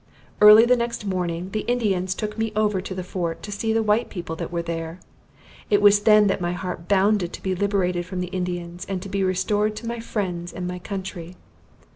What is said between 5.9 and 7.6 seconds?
then that my heart bounded to be